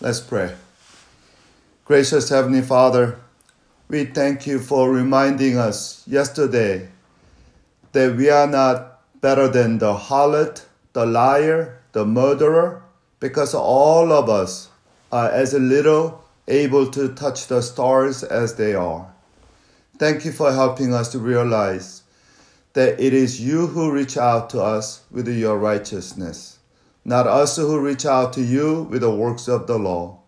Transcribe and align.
Let's 0.00 0.20
pray. 0.20 0.54
Gracious 1.84 2.28
Heavenly 2.28 2.62
Father, 2.62 3.18
we 3.88 4.04
thank 4.04 4.46
you 4.46 4.60
for 4.60 4.92
reminding 4.92 5.58
us 5.58 6.06
yesterday 6.06 6.88
that 7.90 8.14
we 8.14 8.30
are 8.30 8.46
not 8.46 9.00
better 9.20 9.48
than 9.48 9.78
the 9.78 9.94
harlot, 9.94 10.64
the 10.92 11.04
liar, 11.04 11.80
the 11.90 12.04
murderer, 12.04 12.80
because 13.18 13.56
all 13.56 14.12
of 14.12 14.28
us 14.28 14.68
are 15.10 15.30
as 15.30 15.52
little 15.52 16.24
able 16.46 16.88
to 16.92 17.12
touch 17.14 17.48
the 17.48 17.60
stars 17.60 18.22
as 18.22 18.54
they 18.54 18.74
are. 18.74 19.12
Thank 19.98 20.24
you 20.24 20.30
for 20.30 20.52
helping 20.52 20.94
us 20.94 21.10
to 21.10 21.18
realize 21.18 22.02
that 22.74 23.00
it 23.00 23.12
is 23.12 23.40
you 23.40 23.66
who 23.66 23.90
reach 23.90 24.16
out 24.16 24.50
to 24.50 24.62
us 24.62 25.02
with 25.10 25.26
your 25.26 25.58
righteousness, 25.58 26.57
not 27.08 27.26
us 27.26 27.56
who 27.56 27.80
reach 27.80 28.04
out 28.04 28.34
to 28.34 28.42
you 28.42 28.82
with 28.82 29.00
the 29.00 29.10
works 29.10 29.48
of 29.48 29.66
the 29.66 29.78
law. 29.78 30.18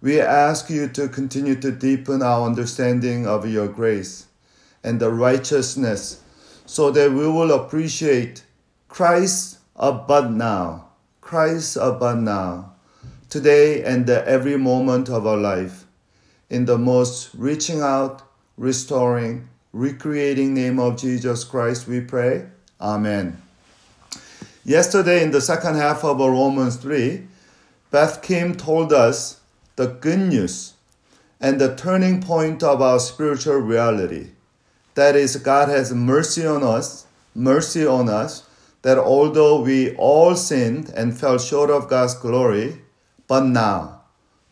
We 0.00 0.20
ask 0.20 0.68
you 0.68 0.88
to 0.88 1.08
continue 1.08 1.54
to 1.60 1.70
deepen 1.70 2.22
our 2.22 2.44
understanding 2.44 3.24
of 3.24 3.48
your 3.48 3.68
grace 3.68 4.26
and 4.82 4.98
the 4.98 5.12
righteousness 5.12 6.20
so 6.66 6.90
that 6.90 7.12
we 7.12 7.28
will 7.28 7.52
appreciate 7.52 8.42
Christ 8.88 9.58
above 9.76 10.32
now, 10.32 10.88
Christ 11.20 11.76
above 11.76 12.18
now, 12.18 12.74
today 13.28 13.84
and 13.84 14.10
every 14.10 14.56
moment 14.56 15.08
of 15.08 15.24
our 15.24 15.36
life, 15.36 15.84
in 16.50 16.64
the 16.64 16.78
most 16.78 17.30
reaching 17.32 17.80
out, 17.80 18.22
restoring, 18.56 19.48
recreating 19.72 20.52
name 20.52 20.80
of 20.80 20.96
Jesus 20.96 21.44
Christ, 21.44 21.86
we 21.86 22.00
pray. 22.00 22.48
Amen. 22.80 23.41
Yesterday, 24.64 25.24
in 25.24 25.32
the 25.32 25.40
second 25.40 25.74
half 25.74 26.04
of 26.04 26.18
Romans 26.18 26.76
3, 26.76 27.26
Beth 27.90 28.22
Kim 28.22 28.54
told 28.54 28.92
us 28.92 29.40
the 29.74 29.88
good 29.88 30.20
news 30.20 30.74
and 31.40 31.60
the 31.60 31.74
turning 31.74 32.22
point 32.22 32.62
of 32.62 32.80
our 32.80 33.00
spiritual 33.00 33.56
reality. 33.56 34.28
That 34.94 35.16
is, 35.16 35.34
God 35.34 35.68
has 35.68 35.92
mercy 35.92 36.46
on 36.46 36.62
us, 36.62 37.06
mercy 37.34 37.84
on 37.84 38.08
us, 38.08 38.44
that 38.82 38.98
although 38.98 39.60
we 39.60 39.96
all 39.96 40.36
sinned 40.36 40.90
and 40.90 41.18
fell 41.18 41.38
short 41.38 41.68
of 41.68 41.88
God's 41.88 42.14
glory, 42.14 42.82
but 43.26 43.44
now 43.44 44.02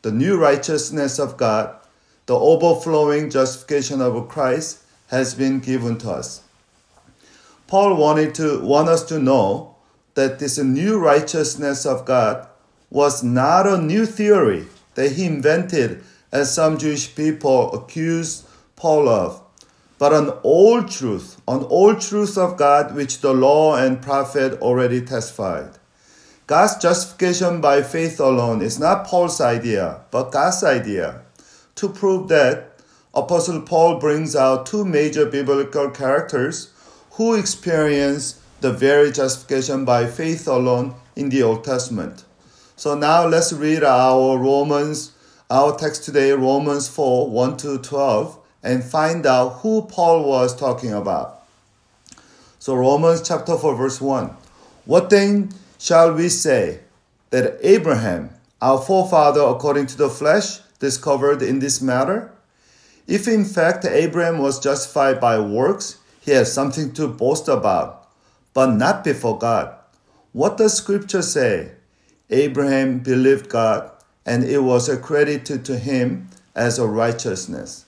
the 0.03 0.11
new 0.11 0.37
righteousness 0.37 1.21
of 1.21 1.37
God, 1.37 1.77
the 2.27 2.35
overflowing 2.35 3.31
justification 3.31 4.01
of 4.01 4.29
Christ, 4.29 4.83
has 5.07 5.35
been 5.35 5.61
given 5.61 5.99
to 5.99 6.11
us. 6.11 6.43
Paul 7.69 7.95
wanted 7.95 8.35
to 8.37 8.61
want 8.61 8.89
us 8.89 9.05
to 9.05 9.21
know 9.21 9.77
that 10.15 10.39
this 10.39 10.59
new 10.59 10.99
righteousness 10.99 11.87
of 11.87 12.05
God 12.05 12.47
was 12.91 13.23
not 13.23 13.67
a 13.67 13.81
new 13.81 14.05
theory 14.07 14.67
that 14.95 15.13
he 15.13 15.27
invented 15.27 16.03
as 16.33 16.55
some 16.55 16.79
Jewish 16.79 17.15
people 17.15 17.73
accused 17.73 18.47
Paul 18.77 19.09
of, 19.09 19.43
but 19.99 20.13
an 20.13 20.31
old 20.43 20.91
truth, 20.91 21.41
an 21.47 21.65
old 21.65 22.01
truth 22.01 22.37
of 22.39 22.57
God 22.57 22.95
which 22.95 23.21
the 23.21 23.33
law 23.33 23.77
and 23.77 24.03
prophet 24.03 24.61
already 24.61 25.01
testified. 25.01 25.79
God's 26.47 26.77
justification 26.83 27.61
by 27.61 27.83
faith 27.83 28.19
alone 28.19 28.61
is 28.61 28.81
not 28.81 29.07
Paul's 29.07 29.41
idea, 29.41 30.01
but 30.11 30.33
God's 30.33 30.65
idea. 30.65 31.23
To 31.77 31.89
prove 31.89 32.29
that, 32.29 32.73
Apostle 33.15 33.63
Paul 33.63 34.01
brings 34.01 34.35
out 34.35 34.67
two 34.67 34.85
major 34.85 35.27
biblical 35.27 35.91
characters 35.91 36.73
who 37.13 37.35
experience 37.35 38.41
the 38.61 38.73
very 38.73 39.11
justification 39.11 39.85
by 39.85 40.07
faith 40.07 40.47
alone 40.47 40.95
in 41.17 41.29
the 41.29 41.43
Old 41.43 41.65
Testament. 41.65 42.25
So 42.77 42.95
now 42.95 43.27
let's 43.27 43.53
read 43.53 43.85
our 43.85 44.39
Romans, 44.39 45.13
our 45.51 45.77
text 45.77 46.05
today, 46.05 46.33
Romans 46.33 46.89
4 46.89 47.31
1 47.31 47.57
to 47.59 47.79
12, 47.79 48.39
and 48.63 48.85
find 48.85 49.27
out 49.27 49.61
who 49.61 49.83
Paul 49.83 50.25
was 50.25 50.55
talking 50.55 50.93
about. 50.93 51.41
So, 52.59 52.75
Romans 52.75 53.27
chapter 53.27 53.57
4, 53.57 53.75
verse 53.75 54.01
1. 54.03 54.37
What 54.85 55.09
then 55.09 55.51
shall 55.79 56.13
we 56.13 56.29
say 56.29 56.81
that 57.31 57.59
Abraham, 57.63 58.31
our 58.61 58.79
forefather 58.79 59.41
according 59.41 59.87
to 59.87 59.97
the 59.97 60.11
flesh, 60.11 60.59
discovered 60.79 61.41
in 61.41 61.61
this 61.61 61.81
matter? 61.81 62.31
If 63.07 63.27
in 63.27 63.45
fact 63.45 63.85
Abraham 63.85 64.39
was 64.39 64.61
justified 64.61 65.21
by 65.21 65.41
works, 65.41 65.99
he 66.21 66.33
has 66.33 66.53
something 66.53 66.93
to 66.93 67.09
boast 67.09 67.49
about, 67.49 68.00
but 68.53 68.71
not 68.73 69.05
before 69.05 69.39
God. 69.39 69.75
What 70.33 70.57
does 70.57 70.75
scripture 70.75 71.23
say? 71.23 71.73
Abraham 72.31 73.01
believed 73.01 73.49
God, 73.49 73.91
and 74.25 74.45
it 74.45 74.63
was 74.63 74.89
accredited 74.89 75.65
to 75.65 75.79
him 75.79 76.29
as 76.55 76.79
a 76.79 76.87
righteousness. 76.87 77.87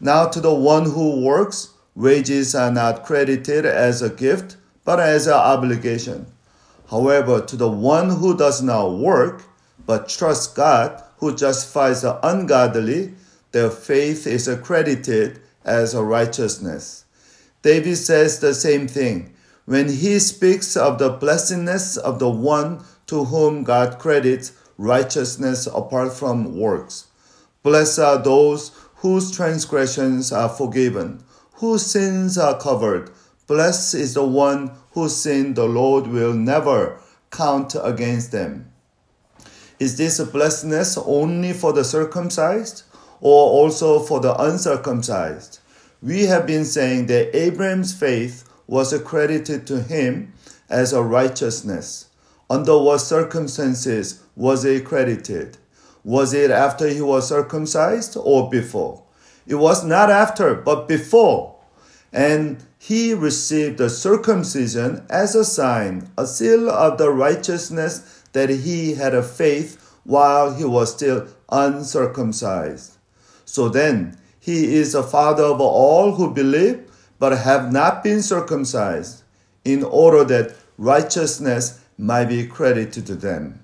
Now 0.00 0.26
to 0.28 0.40
the 0.40 0.54
one 0.54 0.84
who 0.90 1.24
works, 1.24 1.70
wages 1.94 2.54
are 2.54 2.70
not 2.70 3.04
credited 3.04 3.66
as 3.66 4.02
a 4.02 4.10
gift, 4.10 4.56
but 4.84 4.98
as 4.98 5.26
an 5.26 5.34
obligation. 5.34 6.26
However, 6.90 7.40
to 7.40 7.56
the 7.56 7.68
one 7.70 8.10
who 8.10 8.36
does 8.36 8.62
not 8.62 8.98
work, 8.98 9.42
but 9.86 10.08
trusts 10.08 10.46
God, 10.46 11.02
who 11.18 11.34
justifies 11.34 12.02
the 12.02 12.18
ungodly, 12.26 13.14
their 13.52 13.70
faith 13.70 14.26
is 14.26 14.48
accredited 14.48 15.40
as 15.64 15.94
a 15.94 16.02
righteousness. 16.02 17.04
David 17.62 17.96
says 17.96 18.40
the 18.40 18.54
same 18.54 18.88
thing 18.88 19.34
when 19.64 19.88
he 19.88 20.18
speaks 20.18 20.76
of 20.76 20.98
the 20.98 21.10
blessedness 21.10 21.96
of 21.96 22.18
the 22.18 22.28
one 22.28 22.84
to 23.06 23.24
whom 23.24 23.64
God 23.64 23.98
credits 23.98 24.52
righteousness 24.78 25.66
apart 25.66 26.12
from 26.12 26.58
works. 26.58 27.06
Blessed 27.62 27.98
are 27.98 28.18
those 28.18 28.72
whose 28.96 29.30
transgressions 29.30 30.32
are 30.32 30.48
forgiven, 30.48 31.22
whose 31.54 31.86
sins 31.86 32.36
are 32.38 32.58
covered. 32.58 33.10
Blessed 33.46 33.94
is 33.94 34.14
the 34.14 34.24
one 34.24 34.72
whose 34.92 35.16
sin 35.16 35.54
the 35.54 35.66
Lord 35.66 36.06
will 36.06 36.34
never 36.34 36.98
count 37.30 37.76
against 37.82 38.32
them. 38.32 38.72
Is 39.78 39.96
this 39.96 40.20
blessedness 40.20 40.98
only 40.98 41.52
for 41.52 41.72
the 41.72 41.84
circumcised? 41.84 42.84
or 43.22 43.50
also 43.50 44.00
for 44.00 44.20
the 44.20 44.34
uncircumcised. 44.42 45.60
We 46.02 46.24
have 46.24 46.46
been 46.46 46.64
saying 46.64 47.06
that 47.06 47.34
Abraham's 47.34 47.94
faith 47.94 48.44
was 48.66 48.92
accredited 48.92 49.66
to 49.66 49.82
him 49.82 50.32
as 50.68 50.92
a 50.92 51.02
righteousness. 51.02 52.06
Under 52.48 52.78
what 52.78 52.98
circumstances 52.98 54.22
was 54.36 54.64
it 54.64 54.84
credited? 54.84 55.58
Was 56.04 56.34
it 56.34 56.50
after 56.50 56.88
he 56.88 57.00
was 57.00 57.28
circumcised 57.28 58.16
or 58.16 58.50
before? 58.50 59.02
It 59.46 59.56
was 59.56 59.84
not 59.84 60.10
after, 60.10 60.54
but 60.54 60.88
before. 60.88 61.56
And 62.12 62.62
he 62.78 63.14
received 63.14 63.78
the 63.78 63.88
circumcision 63.88 65.06
as 65.08 65.34
a 65.34 65.44
sign, 65.44 66.10
a 66.18 66.26
seal 66.26 66.68
of 66.68 66.98
the 66.98 67.10
righteousness 67.10 68.22
that 68.32 68.50
he 68.50 68.94
had 68.94 69.14
a 69.14 69.22
faith 69.22 69.96
while 70.04 70.54
he 70.54 70.64
was 70.64 70.92
still 70.92 71.28
uncircumcised. 71.50 72.96
So 73.44 73.68
then, 73.68 74.18
he 74.40 74.74
is 74.74 74.92
the 74.92 75.02
father 75.02 75.44
of 75.44 75.60
all 75.60 76.16
who 76.16 76.34
believe 76.34 76.90
but 77.22 77.38
have 77.38 77.72
not 77.72 78.02
been 78.02 78.20
circumcised, 78.20 79.22
in 79.64 79.84
order 79.84 80.24
that 80.24 80.56
righteousness 80.76 81.78
might 81.96 82.24
be 82.24 82.44
credited 82.44 83.06
to 83.06 83.14
them. 83.14 83.62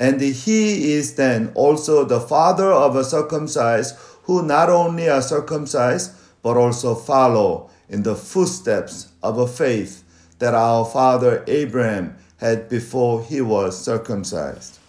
And 0.00 0.20
he 0.20 0.92
is 0.94 1.14
then 1.14 1.52
also 1.54 2.04
the 2.04 2.18
father 2.18 2.72
of 2.72 2.96
a 2.96 3.04
circumcised 3.04 3.94
who 4.24 4.42
not 4.42 4.68
only 4.68 5.08
are 5.08 5.22
circumcised 5.22 6.10
but 6.42 6.56
also 6.56 6.96
follow 6.96 7.70
in 7.88 8.02
the 8.02 8.16
footsteps 8.16 9.12
of 9.22 9.38
a 9.38 9.46
faith 9.46 10.02
that 10.40 10.54
our 10.54 10.84
father 10.84 11.44
Abraham 11.46 12.16
had 12.38 12.68
before 12.68 13.22
he 13.22 13.40
was 13.40 13.78
circumcised. 13.78 14.80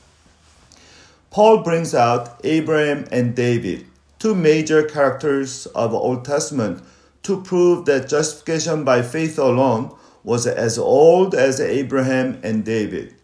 Paul 1.30 1.62
brings 1.62 1.94
out 1.94 2.42
Abraham 2.44 3.06
and 3.12 3.36
David 3.36 3.86
two 4.18 4.34
major 4.34 4.82
characters 4.82 5.68
of 5.76 5.92
the 5.92 5.98
Old 5.98 6.26
Testament 6.26 6.82
to 7.24 7.42
prove 7.42 7.86
that 7.86 8.10
justification 8.10 8.84
by 8.84 9.02
faith 9.02 9.38
alone 9.38 9.96
was 10.24 10.48
as 10.48 10.78
old 10.78 11.34
as 11.36 11.60
Abraham 11.60 12.40
and 12.44 12.64
David. 12.64 13.16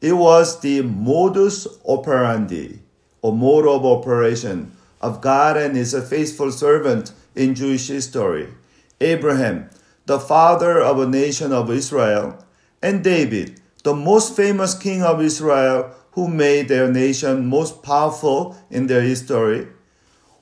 It 0.00 0.14
was 0.14 0.60
the 0.60 0.82
modus 0.82 1.66
operandi, 1.86 2.80
or 3.20 3.32
mode 3.32 3.66
of 3.66 3.84
operation, 3.84 4.72
of 5.00 5.20
God 5.20 5.56
and 5.56 5.76
his 5.76 5.94
faithful 6.08 6.50
servant 6.50 7.12
in 7.34 7.54
Jewish 7.54 7.88
history. 7.88 8.48
Abraham, 9.00 9.70
the 10.06 10.18
father 10.18 10.80
of 10.80 10.98
a 10.98 11.06
nation 11.06 11.52
of 11.52 11.70
Israel, 11.70 12.44
and 12.82 13.04
David, 13.04 13.60
the 13.84 13.94
most 13.94 14.36
famous 14.36 14.74
king 14.74 15.02
of 15.02 15.20
Israel 15.20 15.94
who 16.12 16.28
made 16.28 16.68
their 16.68 16.90
nation 16.90 17.46
most 17.46 17.82
powerful 17.82 18.56
in 18.70 18.86
their 18.86 19.02
history, 19.02 19.68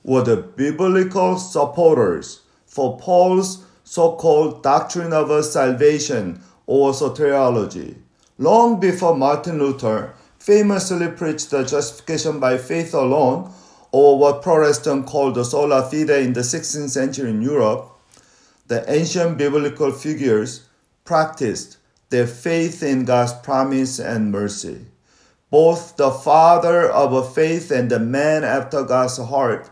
were 0.03 0.23
the 0.23 0.37
biblical 0.37 1.37
supporters 1.37 2.41
for 2.71 2.97
Paul's 2.97 3.65
so 3.83 4.15
called 4.15 4.63
doctrine 4.63 5.11
of 5.11 5.43
salvation 5.43 6.41
or 6.65 6.93
soteriology. 6.93 7.97
Long 8.37 8.79
before 8.79 9.17
Martin 9.17 9.59
Luther 9.59 10.13
famously 10.39 11.09
preached 11.09 11.49
the 11.51 11.63
justification 11.65 12.39
by 12.39 12.57
faith 12.57 12.93
alone, 12.93 13.51
or 13.91 14.17
what 14.17 14.41
Protestant 14.41 15.05
called 15.05 15.35
the 15.35 15.43
sola 15.43 15.83
fide 15.83 16.09
in 16.11 16.31
the 16.31 16.39
16th 16.39 16.91
century 16.91 17.29
in 17.29 17.41
Europe, 17.41 17.91
the 18.67 18.89
ancient 18.89 19.37
biblical 19.37 19.91
figures 19.91 20.65
practiced 21.03 21.75
their 22.09 22.25
faith 22.25 22.81
in 22.81 23.03
God's 23.03 23.33
promise 23.33 23.99
and 23.99 24.31
mercy. 24.31 24.85
Both 25.49 25.97
the 25.97 26.11
father 26.11 26.89
of 26.89 27.11
a 27.11 27.29
faith 27.29 27.69
and 27.69 27.91
the 27.91 27.99
man 27.99 28.45
after 28.45 28.83
God's 28.83 29.17
heart 29.17 29.69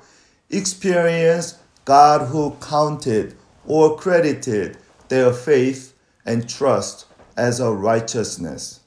experienced 0.50 1.56
God 1.90 2.28
who 2.28 2.56
counted 2.62 3.36
or 3.66 3.98
credited 3.98 4.78
their 5.08 5.34
faith 5.34 5.96
and 6.24 6.48
trust 6.48 7.08
as 7.36 7.60
a 7.60 7.72
righteousness. 7.72 8.82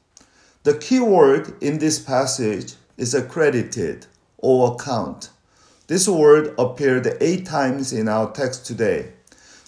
The 0.62 0.75
key 0.78 1.00
word 1.00 1.52
in 1.60 1.78
this 1.78 1.99
passage 1.99 2.75
is 2.96 3.12
accredited 3.12 4.06
or 4.38 4.75
account. 4.75 5.31
This 5.88 6.06
word 6.06 6.54
appeared 6.56 7.16
eight 7.20 7.44
times 7.44 7.93
in 7.93 8.06
our 8.06 8.31
text 8.31 8.66
today. 8.66 9.14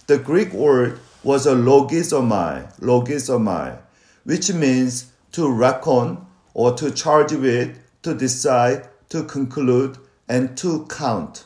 The 0.07 0.17
Greek 0.17 0.53
word 0.53 1.01
was 1.21 1.45
a 1.45 1.55
logizomai, 1.55 2.79
logizomai, 2.79 3.77
which 4.23 4.53
means 4.53 5.11
to 5.33 5.51
reckon 5.51 6.25
or 6.53 6.71
to 6.75 6.89
charge 6.89 7.33
with, 7.33 7.77
to 8.03 8.13
decide, 8.15 8.87
to 9.09 9.25
conclude, 9.25 9.97
and 10.29 10.57
to 10.59 10.85
count. 10.85 11.43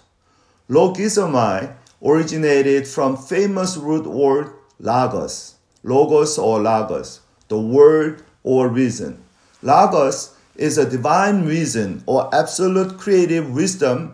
Logizomai 0.69 1.73
originated 2.03 2.87
from 2.87 3.17
famous 3.17 3.77
root 3.77 4.05
word 4.05 4.53
logos, 4.79 5.55
logos 5.83 6.37
or 6.37 6.59
logos, 6.59 7.21
the 7.47 7.59
word 7.59 8.23
or 8.43 8.67
reason. 8.67 9.21
Logos 9.61 10.35
is 10.55 10.77
a 10.77 10.89
divine 10.89 11.45
reason 11.45 12.03
or 12.05 12.33
absolute 12.33 12.97
creative 12.97 13.53
wisdom 13.53 14.13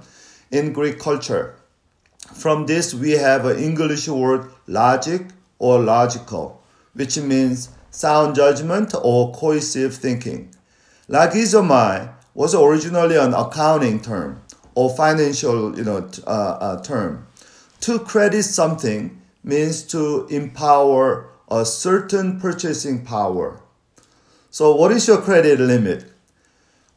in 0.52 0.74
Greek 0.74 1.00
culture. 1.00 1.56
From 2.34 2.66
this, 2.66 2.94
we 2.94 3.12
have 3.12 3.46
an 3.46 3.58
English 3.58 4.08
word 4.08 4.50
logic 4.68 5.28
or 5.60 5.80
logical, 5.80 6.62
which 6.94 7.18
means 7.18 7.70
sound 7.92 8.36
judgment 8.36 8.94
or 9.04 9.32
cohesive 9.34 9.96
thinking. 9.96 10.52
Logizomai 11.10 12.12
was 12.34 12.56
originally 12.56 13.16
an 13.16 13.34
accounting 13.34 14.02
term 14.02 14.42
or 14.74 14.96
financial 14.96 15.78
you 15.78 15.84
know, 15.84 16.10
uh, 16.28 16.30
uh, 16.30 16.82
term. 16.82 17.26
To 17.86 18.00
credit 18.00 18.42
something 18.42 19.22
means 19.44 19.84
to 19.94 20.26
empower 20.32 21.30
a 21.52 21.64
certain 21.64 22.40
purchasing 22.40 23.06
power. 23.06 23.62
So, 24.50 24.76
what 24.76 24.92
is 24.92 25.08
your 25.08 25.22
credit 25.22 25.60
limit? 25.60 26.12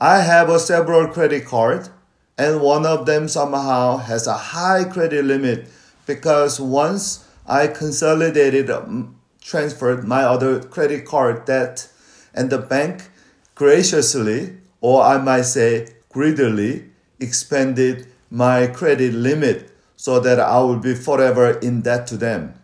I 0.00 0.22
have 0.22 0.48
a 0.48 0.58
several 0.58 1.08
credit 1.08 1.44
cards, 1.44 1.90
and 2.38 2.62
one 2.62 2.86
of 2.86 3.04
them 3.04 3.28
somehow 3.28 3.98
has 3.98 4.26
a 4.26 4.32
high 4.56 4.84
credit 4.84 5.26
limit 5.26 5.68
because 6.06 6.58
once 6.58 7.22
I 7.46 7.66
consolidated, 7.66 8.70
um, 8.70 9.20
transferred 9.42 10.04
my 10.04 10.22
other 10.22 10.58
credit 10.58 11.04
card 11.04 11.44
debt, 11.44 11.86
and 12.32 12.48
the 12.48 12.56
bank 12.56 13.10
graciously, 13.54 14.56
or 14.80 15.02
I 15.02 15.18
might 15.18 15.42
say 15.42 15.88
greedily, 16.08 16.88
expanded 17.20 18.06
my 18.30 18.68
credit 18.68 19.12
limit 19.12 19.67
so 19.98 20.20
that 20.20 20.38
I 20.38 20.60
will 20.60 20.78
be 20.78 20.94
forever 20.94 21.58
in 21.58 21.80
debt 21.80 22.06
to 22.06 22.16
them. 22.16 22.54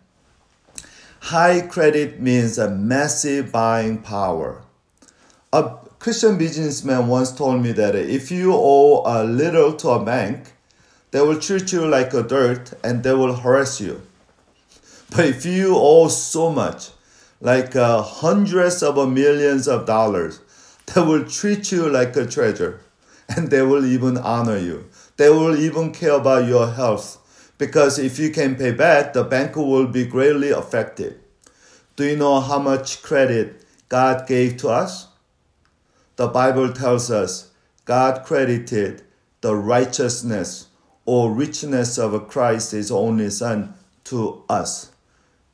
High 1.19 1.59
credit 1.59 2.21
means 2.21 2.57
a 2.57 2.69
massive 2.69 3.51
buying 3.51 3.97
power. 3.97 4.61
A 5.51 5.75
Christian 5.99 6.37
businessman 6.37 7.07
once 7.07 7.33
told 7.33 7.61
me 7.61 7.73
that 7.73 7.93
if 7.93 8.31
you 8.31 8.53
owe 8.53 9.03
a 9.05 9.25
little 9.25 9.73
to 9.73 9.89
a 9.89 10.05
bank, 10.05 10.53
they 11.11 11.19
will 11.19 11.37
treat 11.37 11.73
you 11.73 11.85
like 11.85 12.13
a 12.13 12.23
dirt 12.23 12.73
and 12.85 13.03
they 13.03 13.13
will 13.13 13.35
harass 13.35 13.81
you. 13.81 14.01
But 15.09 15.25
if 15.25 15.45
you 15.45 15.75
owe 15.75 16.07
so 16.07 16.49
much, 16.49 16.91
like 17.41 17.75
uh, 17.75 18.01
hundreds 18.01 18.81
of 18.81 18.95
millions 19.11 19.67
of 19.67 19.85
dollars, 19.85 20.39
they 20.93 21.01
will 21.01 21.25
treat 21.25 21.69
you 21.69 21.89
like 21.89 22.15
a 22.15 22.25
treasure 22.25 22.79
and 23.27 23.49
they 23.49 23.61
will 23.61 23.85
even 23.85 24.17
honor 24.17 24.57
you. 24.57 24.85
They 25.17 25.29
will 25.29 25.57
even 25.57 25.91
care 25.91 26.13
about 26.13 26.47
your 26.47 26.71
health 26.71 27.21
because 27.57 27.99
if 27.99 28.19
you 28.19 28.29
can 28.29 28.55
pay 28.55 28.71
back, 28.71 29.13
the 29.13 29.23
bank 29.23 29.55
will 29.55 29.87
be 29.87 30.05
greatly 30.05 30.51
affected. 30.51 31.19
Do 31.95 32.05
you 32.05 32.17
know 32.17 32.41
how 32.41 32.59
much 32.59 33.01
credit 33.01 33.65
God 33.87 34.27
gave 34.27 34.57
to 34.57 34.69
us? 34.69 35.07
The 36.17 36.27
Bible 36.27 36.73
tells 36.73 37.09
us 37.09 37.51
God 37.85 38.25
credited 38.25 39.03
the 39.41 39.55
righteousness 39.55 40.67
or 41.05 41.31
richness 41.31 41.97
of 41.97 42.27
Christ, 42.27 42.71
his 42.71 42.91
only 42.91 43.29
Son, 43.29 43.75
to 44.05 44.43
us. 44.49 44.91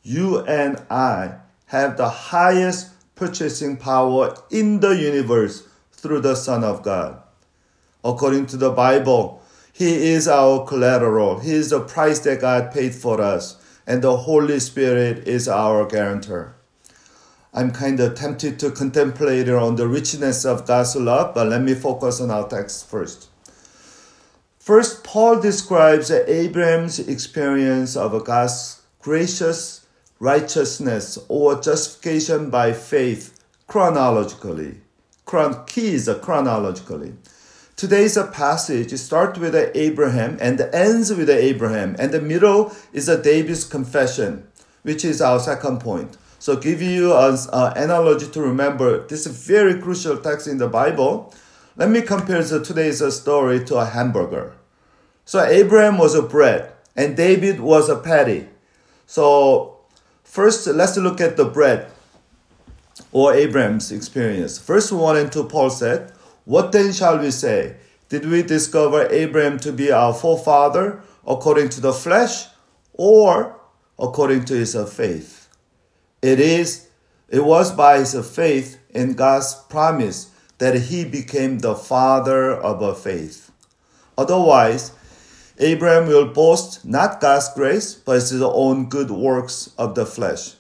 You 0.02 0.40
and 0.40 0.82
I 0.90 1.36
have 1.68 1.98
the 1.98 2.10
highest 2.10 2.90
purchasing 3.16 3.78
power 3.78 4.36
in 4.50 4.80
the 4.80 4.92
universe 4.92 5.68
through 5.92 6.22
the 6.22 6.36
Son 6.36 6.64
of 6.64 6.82
God. 6.82 7.22
According 8.04 8.48
to 8.48 8.58
the 8.58 8.72
Bible, 8.72 9.41
He 9.82 10.12
is 10.12 10.28
our 10.28 10.64
collateral. 10.64 11.40
He 11.40 11.54
is 11.54 11.72
the 11.72 11.80
price 11.80 12.20
that 12.20 12.42
God 12.42 12.72
paid 12.72 12.94
for 12.94 13.20
us, 13.20 13.58
and 13.88 14.04
the 14.04 14.16
Holy 14.16 14.60
Spirit 14.60 15.28
is 15.28 15.48
our 15.48 15.88
guarantor. 15.88 16.54
I'm 17.52 17.72
kind 17.72 18.00
of 18.00 18.14
tempted 18.14 18.60
to 18.60 18.70
contemplate 18.70 19.50
on 19.50 19.78
the 19.78 19.88
richness 19.88 20.46
of 20.46 20.68
God's 20.68 20.96
love, 20.96 21.34
but 21.34 21.48
let 21.48 21.64
me 21.64 21.74
focus 21.74 22.22
on 22.22 22.30
our 22.30 22.48
text 22.48 22.92
first. 22.92 23.30
First, 24.60 25.04
Paul 25.04 25.42
describes 25.42 26.12
Abraham's 26.12 27.00
experience 27.00 27.96
of 27.96 28.24
God's 28.24 28.84
gracious 29.00 29.88
righteousness 30.20 31.18
or 31.28 31.60
justification 31.60 32.52
by 32.52 32.74
faith 32.74 33.44
chronologically. 33.66 34.82
Chron- 35.26 35.66
key 35.66 35.96
is 35.96 36.08
chronologically. 36.22 37.14
Today's 37.82 38.16
a 38.16 38.28
passage 38.28 38.94
it 38.94 39.00
starts 39.00 39.40
with 39.40 39.56
Abraham 39.56 40.38
and 40.40 40.62
ends 40.72 41.12
with 41.12 41.32
Abraham, 41.32 41.96
and 41.98 42.12
the 42.12 42.22
middle 42.22 42.72
is 42.94 43.10
a 43.10 43.20
David's 43.20 43.64
confession, 43.64 44.48
which 44.84 45.04
is 45.04 45.20
our 45.20 45.40
second 45.40 45.80
point. 45.80 46.16
So, 46.38 46.58
give 46.58 46.80
you 46.80 47.12
an 47.16 47.40
uh, 47.52 47.74
analogy 47.76 48.28
to 48.28 48.40
remember 48.40 49.08
this 49.08 49.26
is 49.26 49.26
a 49.26 49.54
very 49.54 49.82
crucial 49.82 50.20
text 50.20 50.46
in 50.46 50.60
the 50.60 50.68
Bible. 50.68 51.34
Let 51.76 51.90
me 51.90 52.04
compare 52.04 52.44
today's 52.44 53.02
uh, 53.02 53.10
story 53.10 53.66
to 53.66 53.78
a 53.78 53.86
hamburger. 53.86 54.54
So, 55.26 55.44
Abraham 55.44 55.98
was 55.98 56.14
a 56.14 56.22
bread, 56.22 56.72
and 56.96 57.18
David 57.18 57.62
was 57.62 57.90
a 57.90 57.96
patty. 57.96 58.48
So, 59.08 59.80
First, 60.24 60.68
let's 60.68 60.98
look 60.98 61.20
at 61.20 61.36
the 61.36 61.46
bread 61.46 61.90
or 63.12 63.34
Abraham's 63.34 63.92
experience. 63.92 64.60
First 64.60 64.92
1 64.92 65.18
and 65.18 65.32
2, 65.32 65.46
Paul 65.46 65.72
said, 65.72 66.14
What 66.46 66.72
then 66.72 66.94
shall 66.94 67.20
we 67.20 67.32
say? 67.32 67.76
Did 68.10 68.26
we 68.26 68.44
discover 68.44 69.08
Abraham 69.10 69.60
to 69.60 69.72
be 69.72 69.92
our 69.92 70.14
forefather 70.14 71.02
according 71.26 71.70
to 71.70 71.82
the 71.82 71.94
flesh 71.94 72.48
or 72.94 73.60
according 73.98 74.46
to 74.46 74.56
his 74.56 74.76
faith? 74.94 75.48
It 76.22 76.40
is, 76.40 76.88
it 77.30 77.46
was 77.46 77.72
by 77.72 78.00
his 78.00 78.14
faith 78.30 78.78
in 78.90 79.14
God's 79.14 79.56
promise 79.70 80.32
that 80.58 80.76
he 80.76 81.06
became 81.06 81.60
the 81.60 81.76
father 81.76 82.52
of 82.52 82.82
a 82.82 82.94
faith. 82.94 83.52
Otherwise, 84.18 84.92
Abraham 85.58 86.08
will 86.08 86.28
boast 86.28 86.84
not 86.84 87.22
God's 87.22 87.50
grace, 87.54 87.94
but 87.94 88.16
his 88.16 88.42
own 88.42 88.90
good 88.90 89.12
works 89.12 89.72
of 89.78 89.96
the 89.96 90.06
flesh. 90.06 90.56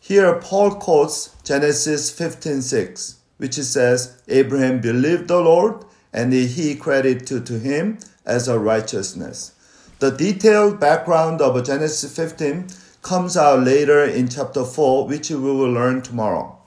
Here 0.00 0.38
Paul 0.40 0.76
quotes 0.76 1.30
Genesis 1.42 2.10
15:6, 2.10 3.15
which 3.38 3.54
says, 3.54 4.22
Abraham 4.28 4.80
believed 4.80 5.28
the 5.28 5.40
Lord, 5.40 5.84
and 6.12 6.32
he 6.32 6.74
credited 6.74 7.46
to 7.46 7.58
him 7.58 7.98
as 8.24 8.48
a 8.48 8.58
righteousness. 8.58 9.52
The 9.98 10.10
detailed 10.10 10.80
background 10.80 11.40
of 11.40 11.62
Genesis 11.64 12.14
15 12.16 12.68
comes 13.02 13.36
out 13.36 13.60
later 13.60 14.04
in 14.04 14.28
chapter 14.28 14.64
4, 14.64 15.06
which 15.06 15.30
we 15.30 15.36
will 15.36 15.70
learn 15.70 16.02
tomorrow. 16.02 16.58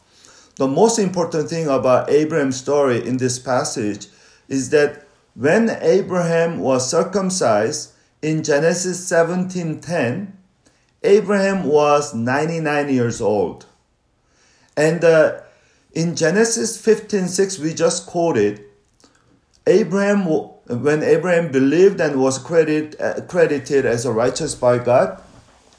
The 0.55 0.67
most 0.67 0.99
important 0.99 1.49
thing 1.49 1.67
about 1.67 2.09
Abraham's 2.09 2.57
story 2.57 3.05
in 3.05 3.17
this 3.17 3.39
passage 3.39 4.07
is 4.47 4.71
that 4.71 5.05
when 5.35 5.69
Abraham 5.69 6.59
was 6.59 6.89
circumcised 6.89 7.91
in 8.21 8.43
Genesis 8.43 8.99
17:10, 9.09 10.33
Abraham 11.03 11.63
was 11.63 12.13
99 12.13 12.89
years 12.89 13.21
old. 13.21 13.65
And 14.75 15.03
uh, 15.03 15.39
in 15.93 16.15
Genesis 16.15 16.77
15:6 16.77 17.59
we 17.59 17.73
just 17.73 18.05
quoted 18.05 18.63
Abraham 19.65 20.25
when 20.25 21.01
Abraham 21.03 21.51
believed 21.51 21.99
and 21.99 22.21
was 22.21 22.37
credit, 22.37 22.99
uh, 23.01 23.21
credited 23.21 23.85
as 23.85 24.05
a 24.05 24.11
righteous 24.11 24.53
by 24.53 24.77
God, 24.77 25.21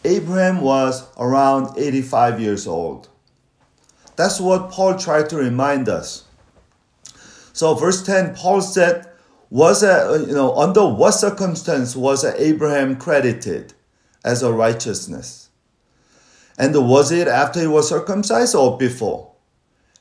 Abraham 0.04 0.62
was 0.62 1.06
around 1.16 1.78
85 1.78 2.40
years 2.40 2.66
old. 2.66 3.08
That's 4.16 4.40
what 4.40 4.70
Paul 4.70 4.98
tried 4.98 5.28
to 5.30 5.36
remind 5.36 5.88
us. 5.88 6.24
So 7.52 7.74
verse 7.74 8.02
10, 8.02 8.34
Paul 8.34 8.60
said, 8.60 9.06
was 9.48 9.82
a, 9.82 10.24
you 10.26 10.34
know, 10.34 10.56
under 10.56 10.86
what 10.86 11.12
circumstance 11.12 11.94
was 11.94 12.24
Abraham 12.24 12.96
credited 12.96 13.74
as 14.24 14.42
a 14.42 14.52
righteousness? 14.52 15.50
And 16.58 16.74
was 16.88 17.10
it 17.10 17.26
after 17.26 17.60
he 17.60 17.66
was 17.66 17.88
circumcised 17.88 18.54
or 18.54 18.78
before? 18.78 19.29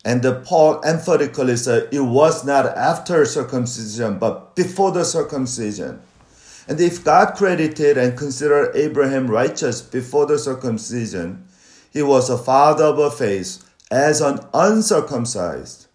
And 0.06 0.24
Paul 0.46 0.82
emphatically 0.84 1.58
said 1.58 1.90
it 1.92 2.00
was 2.00 2.46
not 2.46 2.66
after 2.66 3.26
circumcision, 3.26 4.18
but 4.18 4.56
before 4.56 4.92
the 4.92 5.04
circumcision. 5.04 6.02
And 6.68 6.80
if 6.80 7.04
God 7.04 7.36
credited 7.36 7.98
and 7.98 8.18
considered 8.18 8.76
Abraham 8.76 9.28
righteous 9.30 9.82
before 9.82 10.26
the 10.26 10.38
circumcision, 10.38 11.46
he 11.92 12.02
was 12.02 12.30
a 12.30 12.38
father 12.38 12.86
of 12.86 13.00
a 13.00 13.12
faith 13.12 13.64
as 13.92 14.22
an 14.22 14.40
uncircumcised. 14.54 15.88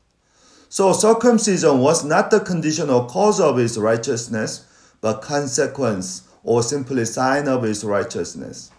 So 0.69 0.93
circumcision 0.93 1.79
was 1.79 2.05
not 2.05 2.31
the 2.33 2.41
condition 2.41 2.91
or 2.91 3.07
cause 3.07 3.41
of 3.41 3.57
his 3.57 3.79
righteousness, 3.79 4.67
but 5.01 5.23
consequence 5.23 6.23
or 6.43 6.63
simply 6.63 7.05
sign 7.05 7.47
of 7.47 7.63
his 7.63 7.85
righteousness. 7.85 8.71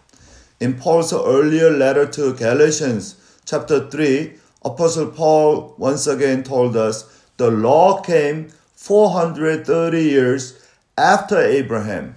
In 0.60 0.74
Paul's 0.74 1.12
earlier 1.12 1.70
letter 1.70 2.06
to 2.06 2.34
Galatians, 2.34 3.16
chapter 3.46 3.88
3, 3.88 4.34
Apostle 4.66 5.12
Paul 5.12 5.76
once 5.78 6.08
again 6.08 6.42
told 6.42 6.76
us 6.76 7.04
the 7.36 7.52
law 7.52 8.00
came 8.00 8.48
430 8.74 10.02
years 10.02 10.60
after 10.98 11.38
Abraham. 11.38 12.16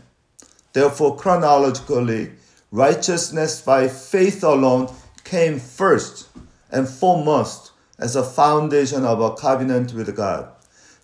Therefore, 0.74 1.16
chronologically, 1.16 2.32
righteousness 2.72 3.62
by 3.62 3.88
faith 3.88 4.44
alone 4.44 4.92
came 5.24 5.60
first 5.60 6.28
and 6.72 6.90
foremost 6.90 7.72
as 8.00 8.16
a 8.16 8.24
foundation 8.24 9.06
of 9.06 9.22
a 9.22 9.36
covenant 9.36 9.94
with 9.94 10.16
God. 10.16 10.50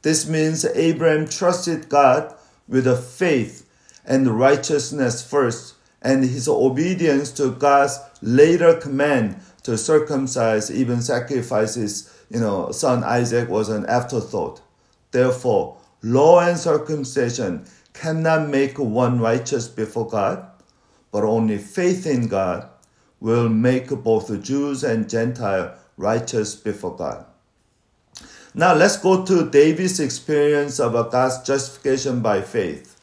This 0.02 0.28
means 0.28 0.66
Abraham 0.66 1.28
trusted 1.28 1.90
God 1.90 2.34
with 2.68 2.88
a 2.88 2.98
faith 2.98 3.70
and 4.04 4.40
righteousness 4.40 5.24
first, 5.24 5.76
and 6.02 6.24
his 6.24 6.48
obedience 6.48 7.30
to 7.34 7.52
God's 7.52 8.00
later 8.24 8.74
command 8.76 9.40
to 9.66 9.76
circumcise, 9.80 10.70
even 10.70 11.02
sacrifices, 11.02 12.14
you 12.30 12.40
know, 12.40 12.72
son 12.72 13.04
Isaac 13.04 13.50
was 13.50 13.68
an 13.68 13.84
afterthought. 13.88 14.62
Therefore, 15.10 15.78
law 16.04 16.40
and 16.40 16.56
circumcision 16.56 17.66
cannot 17.92 18.48
make 18.48 18.78
one 18.78 19.20
righteous 19.20 19.68
before 19.68 20.08
God, 20.08 20.46
but 21.12 21.24
only 21.24 21.58
faith 21.58 22.06
in 22.06 22.28
God 22.28 22.70
will 23.20 23.50
make 23.50 23.90
both 23.90 24.30
Jews 24.44 24.84
and 24.84 25.10
Gentile 25.10 25.74
righteous 25.98 26.54
before 26.54 26.96
God. 26.96 27.26
Now 28.54 28.76
let's 28.76 28.98
go 28.98 29.26
to 29.26 29.50
David's 29.50 30.00
experience 30.00 30.80
of 30.80 30.94
God's 31.12 31.42
justification 31.42 32.22
by 32.22 32.44
faith. 32.44 33.02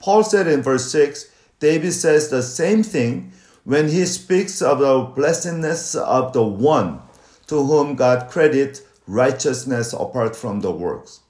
Paul 0.00 0.24
said 0.24 0.48
in 0.48 0.60
verse 0.62 0.90
6, 0.90 1.30
David 1.60 1.92
says 1.92 2.30
the 2.30 2.42
same 2.42 2.82
thing 2.82 3.32
when 3.64 3.88
he 3.88 4.04
speaks 4.06 4.62
of 4.62 4.78
the 4.78 5.00
blessedness 5.14 5.94
of 5.94 6.32
the 6.32 6.42
one 6.42 7.00
to 7.46 7.64
whom 7.64 7.96
God 7.96 8.30
credits 8.30 8.82
righteousness 9.06 9.92
apart 9.92 10.36
from 10.36 10.60
the 10.60 10.70
works. 10.70 11.20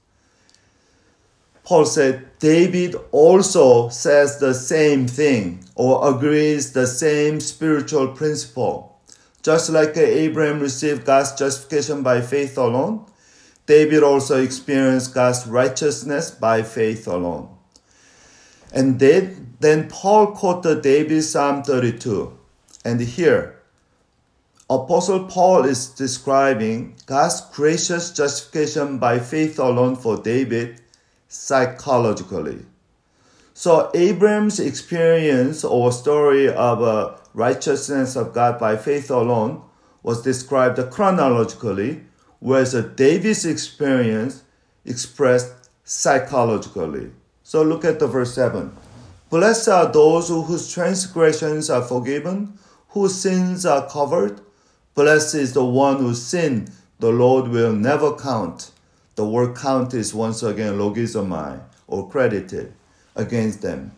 Paul 1.63 1.85
said, 1.85 2.27
David 2.39 2.95
also 3.11 3.89
says 3.89 4.39
the 4.39 4.53
same 4.53 5.07
thing 5.07 5.63
or 5.75 6.09
agrees 6.09 6.73
the 6.73 6.87
same 6.87 7.39
spiritual 7.39 8.09
principle. 8.09 8.99
Just 9.41 9.69
like 9.69 9.95
Abraham 9.97 10.59
received 10.59 11.05
God's 11.05 11.33
justification 11.33 12.03
by 12.03 12.21
faith 12.21 12.57
alone, 12.57 13.05
David 13.65 14.03
also 14.03 14.41
experienced 14.41 15.13
God's 15.13 15.47
righteousness 15.47 16.31
by 16.31 16.61
faith 16.61 17.07
alone. 17.07 17.49
And 18.71 18.99
then, 18.99 19.55
then 19.59 19.89
Paul 19.89 20.27
quoted 20.27 20.81
David 20.81 21.23
Psalm 21.23 21.63
32. 21.63 22.37
And 22.85 23.01
here, 23.01 23.61
Apostle 24.69 25.25
Paul 25.25 25.65
is 25.65 25.89
describing 25.89 26.95
God's 27.05 27.41
gracious 27.41 28.11
justification 28.11 28.99
by 28.99 29.19
faith 29.19 29.59
alone 29.59 29.97
for 29.97 30.15
David 30.15 30.79
psychologically. 31.27 32.65
So 33.53 33.91
Abraham's 33.93 34.61
experience 34.61 35.65
or 35.65 35.91
story 35.91 36.47
of 36.47 36.81
a 36.81 37.17
righteousness 37.33 38.15
of 38.15 38.33
God 38.33 38.59
by 38.59 38.77
faith 38.77 39.11
alone 39.11 39.61
was 40.03 40.21
described 40.21 40.79
chronologically, 40.89 42.03
whereas 42.39 42.73
David's 42.95 43.45
experience 43.45 44.43
expressed 44.85 45.53
psychologically. 45.83 47.11
So 47.51 47.63
look 47.63 47.83
at 47.83 47.99
the 47.99 48.07
verse 48.07 48.33
7. 48.35 48.71
Blessed 49.29 49.67
are 49.67 49.91
those 49.91 50.29
whose 50.29 50.73
transgressions 50.73 51.69
are 51.69 51.81
forgiven, 51.81 52.57
whose 52.91 53.19
sins 53.19 53.65
are 53.65 53.89
covered. 53.89 54.39
Blessed 54.95 55.35
is 55.35 55.51
the 55.51 55.65
one 55.65 55.97
whose 55.97 56.23
sin 56.23 56.71
the 56.99 57.11
Lord 57.11 57.49
will 57.49 57.73
never 57.73 58.15
count. 58.15 58.71
The 59.15 59.25
word 59.25 59.57
count 59.57 59.93
is 59.93 60.13
once 60.13 60.41
again 60.43 60.75
logizomai 60.75 61.59
or 61.87 62.09
credited 62.09 62.71
against 63.17 63.61
them. 63.61 63.91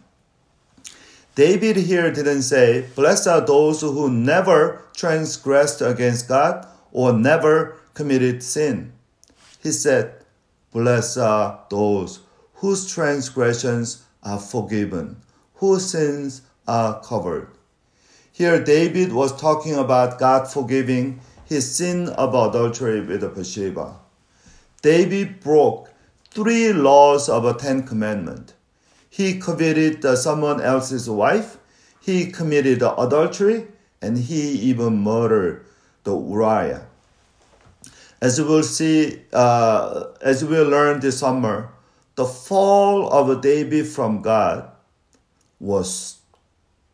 David 1.36 1.76
here 1.76 2.10
didn't 2.10 2.42
say, 2.42 2.88
Blessed 2.96 3.28
are 3.28 3.42
those 3.42 3.82
who 3.82 4.10
never 4.10 4.84
transgressed 4.96 5.80
against 5.80 6.28
God 6.28 6.66
or 6.92 7.14
never 7.14 7.78
committed 7.94 8.42
sin. 8.42 8.94
He 9.62 9.72
said, 9.72 10.26
Blessed 10.72 11.20
are 11.20 11.60
those 11.70 12.23
whose 12.63 12.89
transgressions 12.89 14.03
are 14.24 14.39
forgiven, 14.39 15.17
whose 15.55 15.91
sins 15.91 16.43
are 16.65 17.01
covered. 17.01 17.50
Here, 18.32 18.63
David 18.63 19.12
was 19.12 19.38
talking 19.38 19.75
about 19.75 20.17
God 20.17 20.48
forgiving 20.48 21.20
his 21.43 21.75
sin 21.75 22.08
of 22.08 22.29
adultery 22.29 23.01
with 23.01 23.20
Bathsheba. 23.36 23.98
David 24.82 25.41
broke 25.41 25.89
three 26.32 26.72
laws 26.72 27.27
of 27.27 27.43
a 27.43 27.53
Ten 27.53 27.86
Commandment. 27.86 28.53
He 29.10 29.39
coveted 29.39 30.01
someone 30.17 30.62
else's 30.62 31.10
wife. 31.10 31.58
He 32.00 32.32
committed 32.32 32.82
adultery, 32.82 33.67
and 34.01 34.17
he 34.17 34.51
even 34.72 35.00
murdered 35.00 35.65
the 36.05 36.17
Uriah. 36.17 36.86
As 38.22 38.41
we'll 38.41 38.63
see, 38.63 39.20
uh, 39.34 40.05
as 40.22 40.46
we'll 40.46 40.70
learn 40.70 41.01
this 41.01 41.20
summer, 41.20 41.70
the 42.15 42.25
fall 42.25 43.12
of 43.12 43.41
David 43.41 43.88
from 43.88 44.22
God 44.22 44.70
was 45.60 46.20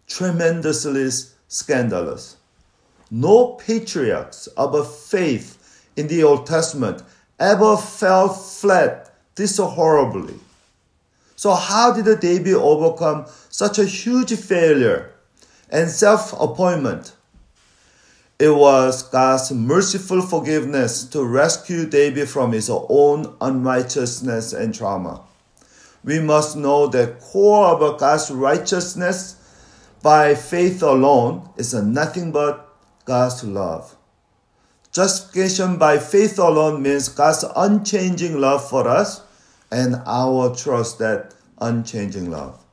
tremendously 0.08 1.10
scandalous. 1.48 2.38
No 3.12 3.54
patriarchs 3.54 4.48
of 4.48 4.76
a 4.76 4.84
faith 4.84 5.88
in 5.96 6.08
the 6.08 6.24
Old 6.24 6.46
Testament 6.46 7.04
ever 7.40 7.76
fell 7.76 8.30
flat 8.30 9.14
this 9.36 9.58
horribly. 9.58 10.36
So, 11.36 11.54
how 11.54 11.94
did 11.94 12.20
David 12.20 12.56
overcome 12.56 13.26
such 13.50 13.80
a 13.80 13.86
huge 13.86 14.34
failure 14.36 15.12
and 15.70 15.90
self 15.90 16.34
appointment? 16.40 17.14
It 18.40 18.56
was 18.56 19.04
God's 19.04 19.52
merciful 19.52 20.22
forgiveness 20.22 21.04
to 21.10 21.26
rescue 21.26 21.86
David 21.86 22.30
from 22.30 22.54
his 22.54 22.70
own 22.70 23.36
unrighteousness 23.42 24.54
and 24.54 24.74
trauma. 24.74 25.22
We 26.06 26.20
must 26.20 26.56
know 26.56 26.88
the 26.88 27.18
core 27.20 27.66
of 27.68 28.00
God's 28.00 28.32
righteousness 28.32 29.36
by 30.02 30.36
faith 30.36 30.82
alone 30.82 31.50
is 31.58 31.74
nothing 31.74 32.32
but 32.32 32.74
God's 33.04 33.44
love. 33.44 33.98
Justification 34.94 35.78
by 35.78 35.98
faith 35.98 36.40
alone 36.40 36.82
means 36.82 37.10
God's 37.10 37.44
unchanging 37.58 38.40
love 38.40 38.68
for 38.70 38.88
us 38.88 39.22
and 39.70 40.02
our 40.06 40.56
trust 40.56 41.00
that 41.00 41.34
unchanging 41.60 42.32
love. 42.32 42.64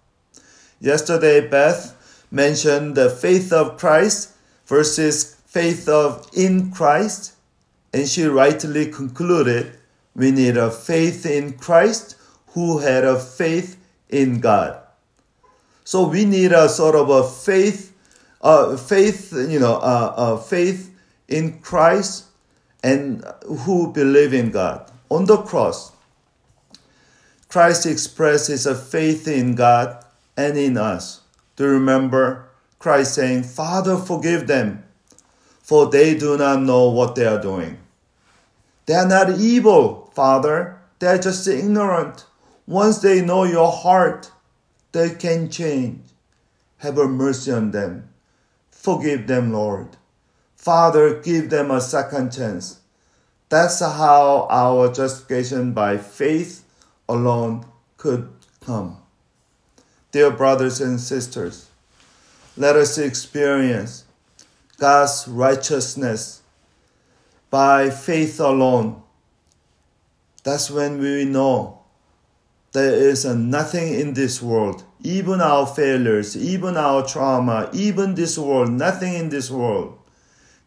Yesterday, 0.78 1.46
Beth 1.46 1.92
mentioned 2.30 2.94
the 2.94 3.10
faith 3.10 3.52
of 3.52 3.78
Christ 3.78 4.30
versus 4.66 5.35
faith 5.56 5.88
of 5.88 6.28
in 6.34 6.70
Christ, 6.70 7.32
and 7.94 8.06
she 8.06 8.24
rightly 8.24 8.92
concluded 8.92 9.78
we 10.14 10.30
need 10.30 10.58
a 10.58 10.70
faith 10.70 11.24
in 11.24 11.54
Christ 11.54 12.16
who 12.48 12.80
had 12.80 13.04
a 13.04 13.18
faith 13.18 13.78
in 14.10 14.40
God. 14.40 14.78
So 15.84 16.08
we 16.08 16.26
need 16.26 16.52
a 16.52 16.68
sort 16.68 16.94
of 16.94 17.08
a 17.08 17.26
faith, 17.26 17.96
uh, 18.42 18.76
faith, 18.76 19.32
you 19.32 19.58
know, 19.58 19.76
uh, 19.76 20.12
uh, 20.14 20.36
faith 20.36 20.94
in 21.26 21.58
Christ 21.60 22.26
and 22.82 23.24
who 23.64 23.90
believe 23.94 24.34
in 24.34 24.50
God. 24.50 24.90
On 25.08 25.24
the 25.24 25.38
cross, 25.38 25.92
Christ 27.48 27.86
expresses 27.86 28.66
a 28.66 28.74
faith 28.74 29.26
in 29.26 29.54
God 29.54 30.04
and 30.36 30.58
in 30.58 30.76
us. 30.76 31.22
Do 31.56 31.64
you 31.64 31.70
remember 31.70 32.50
Christ 32.78 33.14
saying, 33.14 33.44
Father, 33.44 33.96
forgive 33.96 34.48
them, 34.48 34.82
for 35.66 35.90
they 35.90 36.16
do 36.16 36.38
not 36.38 36.62
know 36.62 36.88
what 36.88 37.16
they 37.16 37.26
are 37.26 37.42
doing. 37.42 37.76
They 38.86 38.94
are 38.94 39.08
not 39.08 39.30
evil, 39.40 40.12
Father, 40.14 40.78
They 41.00 41.08
are 41.08 41.18
just 41.18 41.46
ignorant. 41.48 42.24
Once 42.68 42.98
they 42.98 43.20
know 43.20 43.42
your 43.42 43.72
heart, 43.72 44.30
they 44.92 45.10
can 45.10 45.50
change. 45.50 46.00
Have 46.78 46.94
mercy 46.94 47.50
on 47.50 47.72
them. 47.72 48.08
Forgive 48.70 49.26
them, 49.26 49.52
Lord. 49.52 49.96
Father, 50.54 51.20
give 51.20 51.50
them 51.50 51.72
a 51.72 51.80
second 51.80 52.32
chance. 52.32 52.78
That's 53.48 53.80
how 53.80 54.46
our 54.48 54.92
justification 54.92 55.72
by 55.72 55.98
faith 55.98 56.64
alone 57.08 57.66
could 57.96 58.32
come. 58.64 58.98
Dear 60.12 60.30
brothers 60.30 60.80
and 60.80 61.00
sisters, 61.00 61.68
let 62.56 62.76
us 62.76 62.96
experience 62.98 64.05
God's 64.76 65.26
righteousness 65.26 66.42
by 67.50 67.90
faith 67.90 68.38
alone. 68.40 69.02
That's 70.44 70.70
when 70.70 70.98
we 70.98 71.24
know 71.24 71.80
there 72.72 72.92
is 72.92 73.24
nothing 73.24 73.94
in 73.94 74.14
this 74.14 74.42
world, 74.42 74.84
even 75.02 75.40
our 75.40 75.66
failures, 75.66 76.36
even 76.36 76.76
our 76.76 77.06
trauma, 77.06 77.70
even 77.72 78.14
this 78.14 78.36
world, 78.36 78.70
nothing 78.70 79.14
in 79.14 79.30
this 79.30 79.50
world 79.50 79.98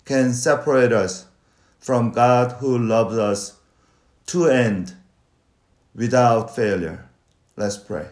can 0.05 0.33
separate 0.33 0.91
us 0.91 1.27
from 1.77 2.11
God 2.11 2.53
who 2.53 2.77
loves 2.77 3.17
us 3.17 3.59
to 4.25 4.47
end 4.47 4.95
without 5.93 6.55
failure. 6.55 7.07
Let's 7.55 7.77
pray. 7.77 8.07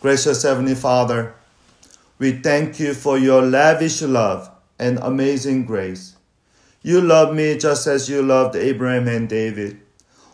Gracious 0.00 0.42
Heavenly 0.42 0.74
Father, 0.74 1.34
we 2.18 2.32
thank 2.32 2.78
you 2.78 2.94
for 2.94 3.18
your 3.18 3.42
lavish 3.42 4.00
love 4.02 4.50
and 4.78 4.98
amazing 4.98 5.64
grace. 5.64 6.16
You 6.82 7.00
love 7.00 7.34
me 7.34 7.58
just 7.58 7.86
as 7.86 8.08
you 8.08 8.22
loved 8.22 8.54
Abraham 8.54 9.08
and 9.08 9.28
David. 9.28 9.80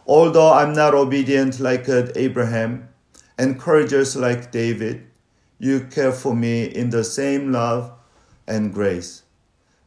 Although 0.06 0.52
I'm 0.52 0.72
not 0.72 0.94
obedient 0.94 1.60
like 1.60 1.88
uh, 1.88 2.08
Abraham 2.16 2.88
and 3.38 3.58
courageous 3.58 4.16
like 4.16 4.50
David, 4.50 5.06
you 5.58 5.80
care 5.80 6.12
for 6.12 6.34
me 6.34 6.64
in 6.64 6.90
the 6.90 7.04
same 7.04 7.52
love 7.52 7.92
and 8.46 8.74
grace. 8.74 9.22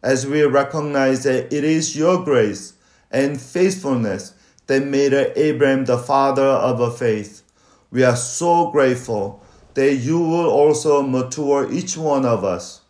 As 0.02 0.26
we 0.26 0.42
recognize 0.44 1.24
that 1.24 1.54
it 1.54 1.64
is 1.64 1.96
your 1.96 2.24
grace 2.24 2.74
and 3.12 3.40
faithfulness 3.40 4.34
that 4.68 4.86
made 4.86 5.14
Abraham 5.14 5.86
the 5.86 5.98
father 5.98 6.48
of 6.48 6.80
a 6.80 6.90
faith, 6.90 7.44
we 7.92 8.04
are 8.04 8.16
so 8.16 8.72
grateful 8.72 9.43
that 9.76 9.96
you 9.96 10.20
will 10.20 10.50
also 10.50 11.02
mature 11.02 11.72
each 11.72 11.98
one 11.98 12.26
of 12.26 12.44
us 12.44 12.82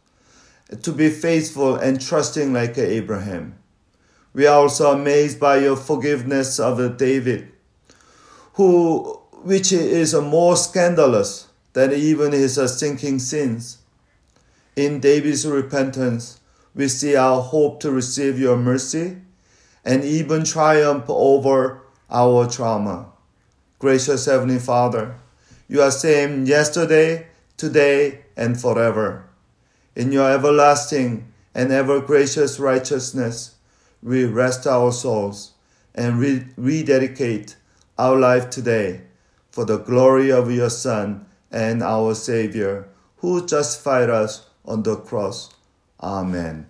to 0.82 0.92
be 0.92 1.10
faithful 1.10 1.76
and 1.76 2.02
trusting 2.02 2.54
like 2.54 2.78
Abraham. 2.78 3.58
We 4.34 4.48
are 4.48 4.60
also 4.60 4.92
amazed 4.92 5.40
by 5.40 5.58
your 5.58 5.76
forgiveness 5.76 6.60
of 6.60 6.98
David, 6.98 7.52
who 8.54 9.20
which 9.44 9.72
is 9.72 10.14
more 10.16 10.56
scandalous 10.56 11.48
than 11.74 11.92
even 11.92 12.32
his 12.32 12.56
sinking 12.80 13.20
sins. 13.20 13.80
In 14.76 15.00
David's 15.00 15.46
repentance, 15.46 16.40
we 16.74 16.88
see 16.88 17.16
our 17.16 17.42
hope 17.42 17.80
to 17.82 17.92
receive 17.92 18.40
your 18.40 18.58
mercy 18.58 19.18
and 19.86 20.04
even 20.04 20.44
triumph 20.46 21.06
over 21.08 21.82
our 22.10 22.50
trauma. 22.50 23.08
Gracious 23.80 24.26
Heavenly 24.26 24.60
Father, 24.60 25.20
you 25.74 25.82
are 25.82 25.90
same 25.90 26.46
yesterday, 26.46 27.26
today, 27.58 28.20
and 28.38 28.62
forever. 28.62 29.26
In 29.96 30.12
your 30.12 30.30
everlasting 30.30 31.34
and 31.56 31.72
ever 31.72 32.00
gracious 32.00 32.60
righteousness, 32.60 33.56
we 34.04 34.24
rest 34.24 34.68
our 34.68 34.92
souls 34.92 35.54
and 35.96 36.20
re- 36.20 36.46
rededicate 36.58 37.56
our 37.98 38.16
life 38.16 38.52
today 38.52 39.02
for 39.50 39.66
the 39.66 39.80
glory 39.80 40.32
of 40.32 40.52
your 40.52 40.70
Son 40.70 41.26
and 41.52 41.82
our 41.82 42.14
Savior, 42.14 42.88
who 43.18 43.44
justified 43.44 44.12
us 44.12 44.46
on 44.66 44.84
the 44.84 44.96
cross. 44.96 45.56
Amen. 46.00 46.68